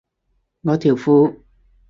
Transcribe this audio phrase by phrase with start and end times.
[0.63, 1.35] 我條褲